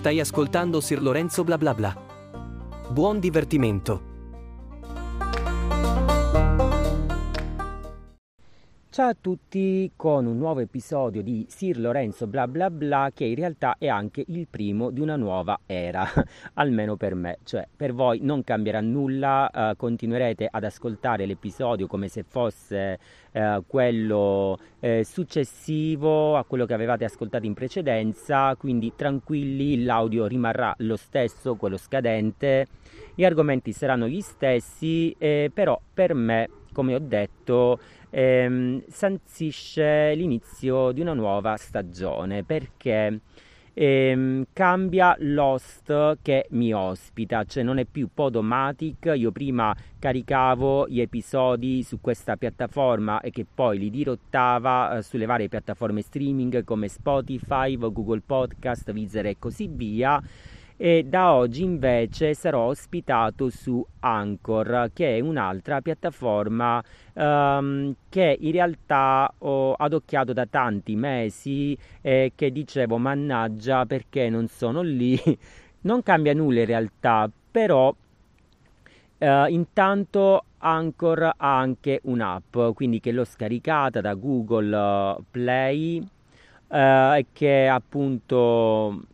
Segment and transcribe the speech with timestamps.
[0.00, 1.94] Stai ascoltando Sir Lorenzo bla bla bla.
[2.88, 4.09] Buon divertimento.
[9.00, 13.34] Ciao a tutti con un nuovo episodio di Sir Lorenzo bla bla bla che in
[13.34, 16.06] realtà è anche il primo di una nuova era,
[16.60, 22.08] almeno per me, cioè per voi non cambierà nulla, eh, continuerete ad ascoltare l'episodio come
[22.08, 22.98] se fosse
[23.32, 30.74] eh, quello eh, successivo a quello che avevate ascoltato in precedenza, quindi tranquilli, l'audio rimarrà
[30.80, 32.66] lo stesso, quello scadente,
[33.14, 37.78] gli argomenti saranno gli stessi, eh, però per me, come ho detto,
[38.10, 43.20] ehm, sanzisce l'inizio di una nuova stagione perché
[43.72, 51.00] ehm, cambia l'host che mi ospita, cioè non è più Podomatic, io prima caricavo gli
[51.00, 56.88] episodi su questa piattaforma e che poi li dirottava eh, sulle varie piattaforme streaming come
[56.88, 60.22] Spotify, Google Podcast, Vizer e così via
[60.82, 68.50] e da oggi invece sarò ospitato su Anchor che è un'altra piattaforma um, che in
[68.50, 75.20] realtà ho adocchiato da tanti mesi e che dicevo mannaggia perché non sono lì.
[75.82, 83.24] Non cambia nulla in realtà però uh, intanto Anchor ha anche un'app quindi che l'ho
[83.24, 85.98] scaricata da Google Play
[86.68, 89.08] uh, che appunto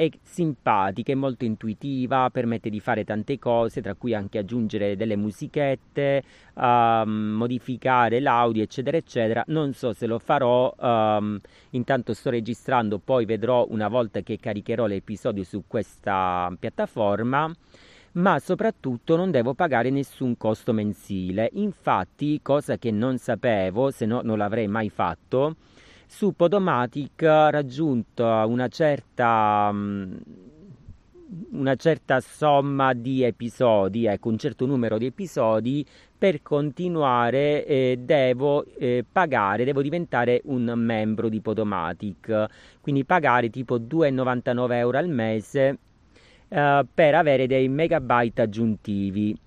[0.00, 5.14] è simpatica, è molto intuitiva, permette di fare tante cose, tra cui anche aggiungere delle
[5.14, 6.22] musichette,
[6.54, 9.44] um, modificare l'audio, eccetera, eccetera.
[9.48, 11.38] Non so se lo farò, um,
[11.70, 17.52] intanto sto registrando, poi vedrò una volta che caricherò l'episodio su questa piattaforma
[18.12, 21.48] ma soprattutto non devo pagare nessun costo mensile.
[21.52, 25.54] Infatti, cosa che non sapevo, se no non l'avrei mai fatto,
[26.10, 30.16] su Podomatic raggiunta una certa mm,
[31.52, 35.86] una certa somma di episodi, ecco, un certo numero di episodi,
[36.18, 42.46] per continuare eh, devo eh, pagare, devo diventare un membro di Podomatic,
[42.80, 45.78] quindi pagare tipo 2,99 euro al mese
[46.48, 49.38] eh, per avere dei megabyte aggiuntivi.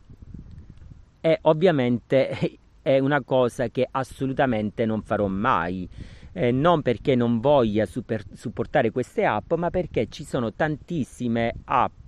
[1.19, 5.90] E ovviamente è una cosa che assolutamente non farò mai
[6.33, 12.03] eh, non perché non voglia super, supportare queste app, ma perché ci sono tantissime app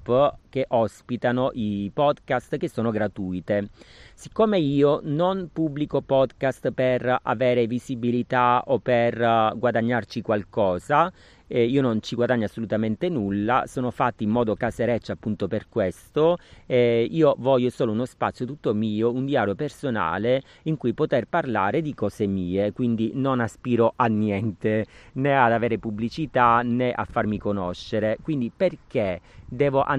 [0.55, 3.69] che ospitano i podcast che sono gratuite.
[4.13, 11.11] Siccome io non pubblico podcast per avere visibilità o per uh, guadagnarci qualcosa,
[11.47, 16.37] eh, io non ci guadagno assolutamente nulla, sono fatti in modo casereccio appunto per questo,
[16.65, 21.81] eh, io voglio solo uno spazio tutto mio, un diario personale in cui poter parlare
[21.81, 27.37] di cose mie, quindi non aspiro a niente, né ad avere pubblicità né a farmi
[27.37, 29.94] conoscere, quindi perché devo andare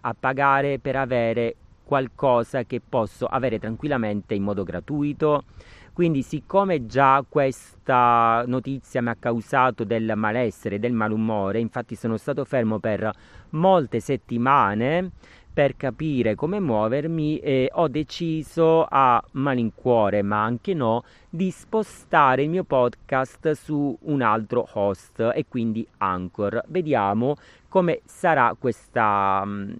[0.00, 5.44] a pagare per avere qualcosa che posso avere tranquillamente in modo gratuito.
[5.92, 12.44] Quindi, siccome già questa notizia mi ha causato del malessere, del malumore, infatti sono stato
[12.44, 13.10] fermo per
[13.50, 15.12] molte settimane
[15.56, 22.50] per capire come muovermi e ho deciso a malincuore, ma anche no, di spostare il
[22.50, 26.62] mio podcast su un altro host e quindi Anchor.
[26.66, 27.36] Vediamo
[27.70, 29.72] come sarà questa, mm,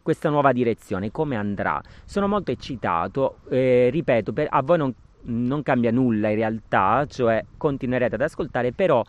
[0.00, 1.78] questa nuova direzione, come andrà.
[2.06, 7.44] Sono molto eccitato, eh, ripeto, per, a voi non, non, cambia nulla in realtà, cioè
[7.58, 9.04] continuerete ad ascoltare, però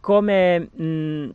[0.00, 0.68] come...
[0.70, 1.30] Mh, mm,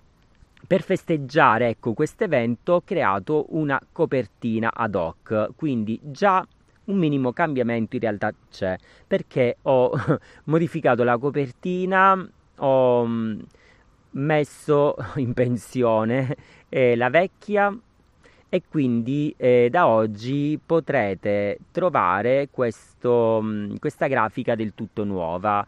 [0.67, 6.45] per festeggiare ecco, questo evento ho creato una copertina ad hoc, quindi già
[6.85, 9.91] un minimo cambiamento in realtà c'è, perché ho
[10.45, 13.39] modificato la copertina, ho mm,
[14.11, 16.35] messo in pensione
[16.67, 17.73] eh, la vecchia
[18.49, 25.65] e quindi eh, da oggi potrete trovare questo, mm, questa grafica del tutto nuova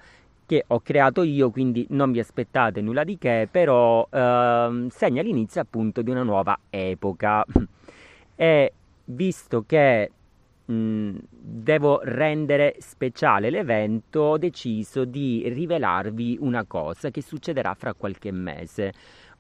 [0.50, 5.62] che ho creato io, quindi non vi aspettate nulla di che, però ehm, segna l'inizio
[5.62, 7.46] appunto di una nuova epoca.
[8.36, 8.74] e
[9.06, 10.12] visto che
[10.72, 18.32] mm, devo rendere speciale l'evento, ho deciso di rivelarvi una cosa che succederà fra qualche
[18.32, 18.94] mese.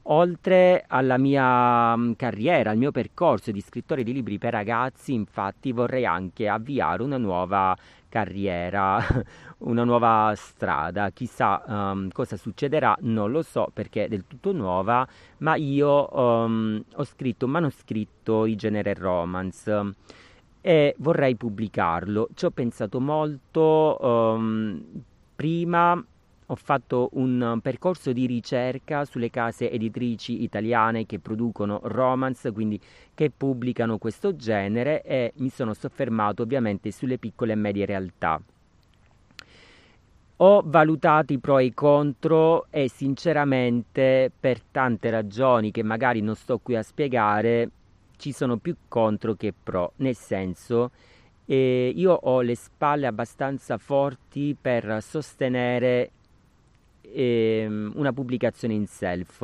[0.03, 5.71] Oltre alla mia mm, carriera, al mio percorso di scrittore di libri per ragazzi, infatti
[5.71, 7.75] vorrei anche avviare una nuova
[8.09, 9.01] carriera,
[9.59, 11.09] una nuova strada.
[11.11, 15.07] Chissà um, cosa succederà, non lo so perché è del tutto nuova,
[15.37, 19.93] ma io um, ho scritto un manoscritto di genere romance
[20.61, 22.29] e vorrei pubblicarlo.
[22.33, 24.83] Ci ho pensato molto um,
[25.35, 26.03] prima
[26.51, 32.79] ho fatto un percorso di ricerca sulle case editrici italiane che producono romance, quindi
[33.13, 38.41] che pubblicano questo genere e mi sono soffermato ovviamente sulle piccole e medie realtà.
[40.37, 46.35] Ho valutato i pro e i contro e sinceramente per tante ragioni che magari non
[46.35, 47.69] sto qui a spiegare
[48.17, 50.91] ci sono più contro che pro, nel senso
[51.45, 56.11] eh, io ho le spalle abbastanza forti per sostenere
[57.13, 59.41] eh, una pubblicazione in self.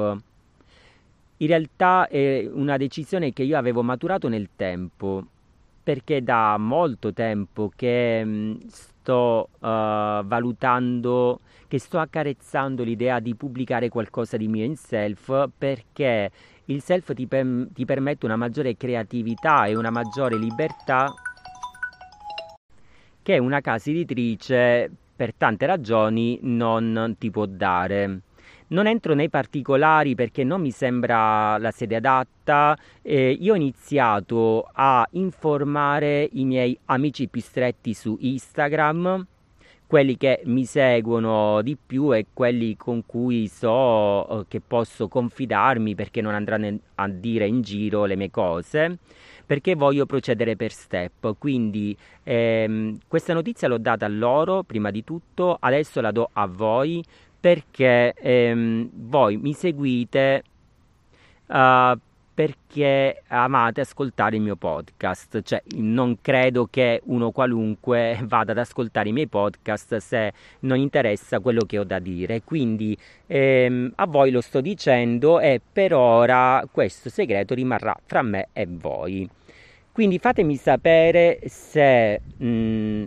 [1.38, 5.26] In realtà è una decisione che io avevo maturato nel tempo,
[5.84, 9.68] perché da molto tempo che mh, sto uh,
[10.26, 16.32] valutando, che sto accarezzando l'idea di pubblicare qualcosa di mio in self, perché
[16.66, 21.14] il self ti, per- ti permette una maggiore creatività e una maggiore libertà
[23.22, 28.22] che una casa editrice per tante ragioni non ti può dare.
[28.68, 32.76] Non entro nei particolari perché non mi sembra la sede adatta.
[33.02, 39.26] Eh, io ho iniziato a informare i miei amici più stretti su Instagram,
[39.86, 45.94] quelli che mi seguono di più e quelli con cui so eh, che posso confidarmi
[45.94, 48.98] perché non andranno a dire in giro le mie cose
[49.46, 51.36] perché voglio procedere per step.
[51.38, 56.48] Quindi ehm, questa notizia l'ho data a loro prima di tutto, adesso la do a
[56.48, 57.04] voi
[57.40, 60.44] perché ehm, voi mi seguite
[61.48, 61.98] uh,
[62.36, 69.08] perché amate ascoltare il mio podcast, cioè non credo che uno qualunque vada ad ascoltare
[69.08, 72.96] i miei podcast se non interessa quello che ho da dire, quindi
[73.28, 78.68] ehm, a voi lo sto dicendo e per ora questo segreto rimarrà fra me e
[78.70, 79.30] voi.
[79.94, 83.06] Quindi fatemi sapere se mh,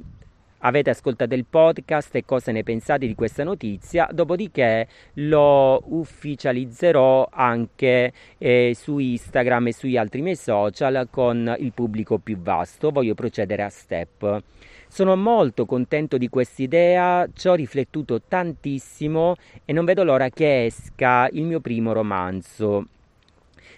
[0.60, 8.12] avete ascoltato il podcast e cosa ne pensate di questa notizia, dopodiché lo ufficializzerò anche
[8.38, 12.90] eh, su Instagram e sugli altri miei social con il pubblico più vasto.
[12.90, 14.42] Voglio procedere a step.
[14.88, 20.64] Sono molto contento di questa idea, ci ho riflettuto tantissimo e non vedo l'ora che
[20.64, 22.86] esca il mio primo romanzo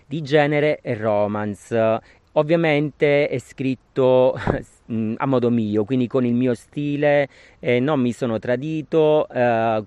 [0.06, 2.00] di genere romance
[2.32, 4.38] Ovviamente è scritto
[4.92, 7.28] mm, a modo mio, quindi con il mio stile,
[7.58, 9.28] eh, non mi sono tradito.
[9.28, 9.84] Eh,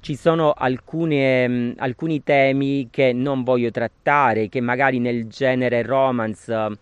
[0.00, 6.78] ci sono alcune, mm, alcuni temi che non voglio trattare, che magari nel genere romance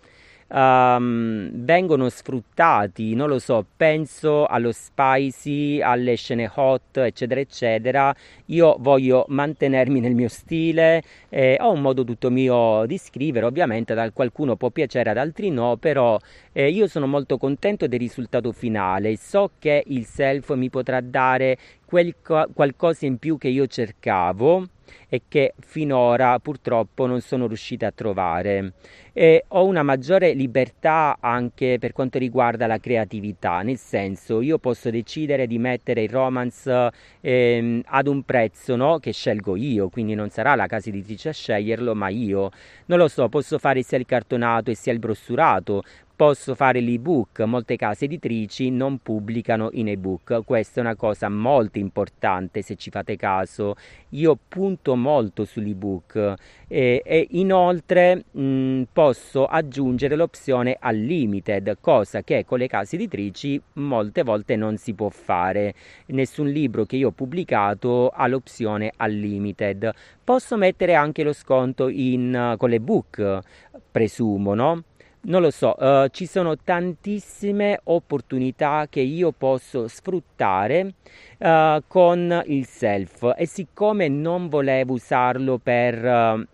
[0.53, 8.15] um, vengono sfruttati, non lo so, penso allo spicy, alle scene hot, eccetera, eccetera.
[8.47, 13.93] Io voglio mantenermi nel mio stile, eh, ho un modo tutto mio di scrivere, ovviamente
[13.93, 16.19] ad qualcuno può piacere, ad altri no, però
[16.53, 21.57] eh, io sono molto contento del risultato finale, so che il self mi potrà dare
[21.85, 24.67] quel qualcosa in più che io cercavo
[25.09, 28.73] e che finora purtroppo non sono riuscita a trovare.
[29.13, 34.89] E ho una maggiore libertà anche per quanto riguarda la creatività, nel senso io posso
[34.89, 36.91] decidere di mettere il romance
[37.21, 38.99] ehm, ad un prezzo no?
[38.99, 42.51] che scelgo io, quindi non sarà la casa editrice a sceglierlo, ma io.
[42.87, 45.83] Non lo so, posso fare sia il cartonato e sia il brossurato,
[46.23, 51.79] posso fare l'ebook, molte case editrici non pubblicano in ebook, questa è una cosa molto
[51.81, 53.75] importante se ci fate caso,
[54.11, 56.35] io punto molto sull'ebook.
[56.69, 64.23] E, e inoltre mh, posso aggiungere l'opzione unlimited, cosa che con le case editrici molte
[64.23, 65.75] volte non si può fare,
[66.07, 69.91] nessun libro che io ho pubblicato ha l'opzione unlimited,
[70.23, 73.41] posso mettere anche lo sconto in, con l'ebook,
[73.91, 74.85] presumo, no?
[75.25, 80.95] Non lo so, uh, ci sono tantissime opportunità che io posso sfruttare
[81.39, 83.35] uh, con il self.
[83.37, 86.47] E siccome non volevo usarlo per uh,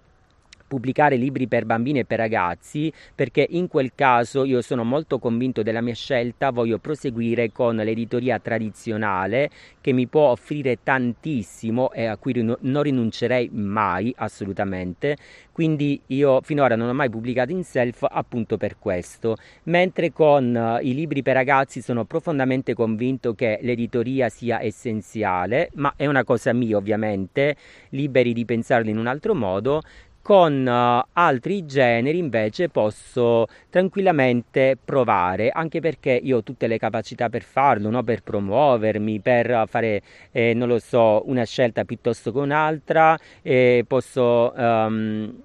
[0.68, 5.62] pubblicare libri per bambini e per ragazzi perché in quel caso io sono molto convinto
[5.62, 12.16] della mia scelta, voglio proseguire con l'editoria tradizionale che mi può offrire tantissimo e a
[12.16, 15.16] cui non rinuncerei mai assolutamente.
[15.58, 20.86] Quindi io finora non ho mai pubblicato in self appunto per questo, mentre con uh,
[20.86, 26.52] i libri per ragazzi sono profondamente convinto che l'editoria sia essenziale, ma è una cosa
[26.52, 27.56] mia ovviamente,
[27.88, 29.82] liberi di pensarlo in un altro modo,
[30.22, 37.28] con uh, altri generi invece posso tranquillamente provare, anche perché io ho tutte le capacità
[37.28, 38.02] per farlo, no?
[38.02, 44.52] per promuovermi, per fare, eh, non lo so, una scelta piuttosto che un'altra, e posso...
[44.56, 45.42] Um,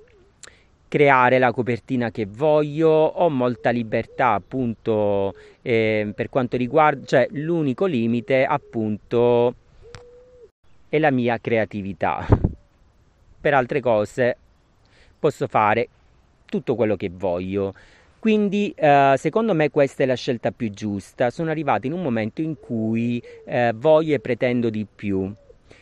[0.93, 7.85] creare la copertina che voglio, ho molta libertà appunto eh, per quanto riguarda, cioè l'unico
[7.85, 9.55] limite appunto
[10.87, 12.27] e la mia creatività.
[13.41, 14.37] Per altre cose
[15.23, 15.87] posso fare
[16.43, 17.73] tutto quello che voglio.
[18.19, 21.29] Quindi eh, secondo me questa è la scelta più giusta.
[21.29, 25.33] Sono arrivato in un momento in cui eh, voglio e pretendo di più.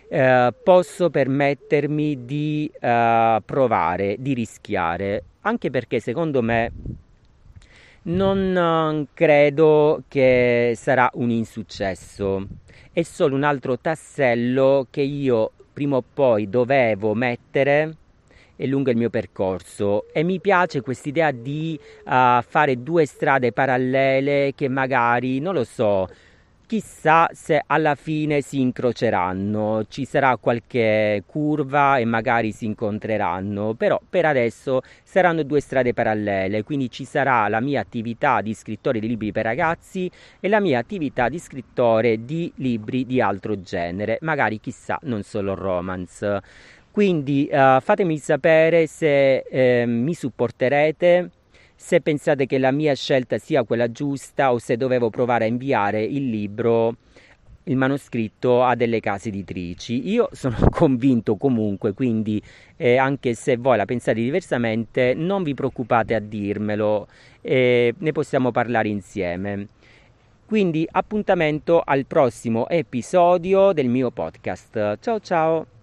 [0.08, 6.72] Eh, posso permettermi di eh, provare, di rischiare, anche perché secondo me
[8.04, 12.46] non credo che sarà un insuccesso.
[12.92, 17.96] È solo un altro tassello che io prima o poi dovevo mettere
[18.68, 24.68] lungo il mio percorso e mi piace quest'idea di uh, fare due strade parallele che
[24.68, 26.08] magari, non lo so,
[26.72, 34.00] chissà se alla fine si incroceranno, ci sarà qualche curva e magari si incontreranno, però
[34.10, 39.08] per adesso saranno due strade parallele, quindi ci sarà la mia attività di scrittore di
[39.10, 44.62] libri per ragazzi e la mia attività di scrittore di libri di altro genere, magari
[44.62, 46.40] chissà non solo romance.
[46.92, 51.30] Quindi uh, fatemi sapere se eh, mi supporterete
[51.82, 56.04] se pensate che la mia scelta sia quella giusta o se dovevo provare a inviare
[56.04, 56.96] il libro,
[57.64, 60.08] il manoscritto a delle case editrici.
[60.10, 62.40] Io sono convinto comunque, quindi
[62.78, 67.08] eh, anche se voi la pensate diversamente, non vi preoccupate a dirmelo,
[67.42, 69.68] eh, ne possiamo parlare insieme.
[70.46, 75.00] Quindi appuntamento al prossimo episodio del mio podcast.
[75.00, 75.81] Ciao ciao!